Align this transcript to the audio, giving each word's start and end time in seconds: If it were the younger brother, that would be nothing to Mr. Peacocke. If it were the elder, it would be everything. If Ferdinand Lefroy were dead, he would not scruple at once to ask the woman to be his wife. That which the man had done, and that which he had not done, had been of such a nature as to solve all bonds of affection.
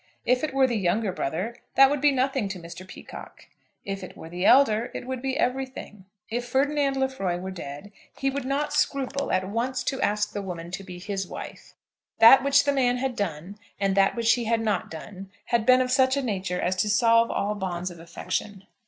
If 0.25 0.43
it 0.43 0.51
were 0.51 0.65
the 0.65 0.79
younger 0.79 1.11
brother, 1.11 1.55
that 1.75 1.91
would 1.91 2.01
be 2.01 2.11
nothing 2.11 2.47
to 2.49 2.59
Mr. 2.59 2.87
Peacocke. 2.87 3.47
If 3.85 4.03
it 4.03 4.17
were 4.17 4.29
the 4.29 4.47
elder, 4.47 4.89
it 4.95 5.05
would 5.05 5.21
be 5.21 5.37
everything. 5.37 6.05
If 6.27 6.43
Ferdinand 6.47 6.97
Lefroy 6.97 7.37
were 7.37 7.51
dead, 7.51 7.91
he 8.17 8.31
would 8.31 8.43
not 8.43 8.73
scruple 8.73 9.31
at 9.31 9.47
once 9.47 9.83
to 9.83 10.01
ask 10.01 10.33
the 10.33 10.41
woman 10.41 10.71
to 10.71 10.83
be 10.83 10.97
his 10.97 11.27
wife. 11.27 11.75
That 12.17 12.43
which 12.43 12.63
the 12.63 12.73
man 12.73 12.97
had 12.97 13.15
done, 13.15 13.59
and 13.79 13.93
that 13.93 14.15
which 14.15 14.33
he 14.33 14.45
had 14.45 14.61
not 14.61 14.89
done, 14.89 15.29
had 15.45 15.67
been 15.67 15.81
of 15.81 15.91
such 15.91 16.17
a 16.17 16.23
nature 16.23 16.59
as 16.59 16.75
to 16.77 16.89
solve 16.89 17.29
all 17.29 17.53
bonds 17.53 17.91
of 17.91 17.99
affection. 17.99 18.63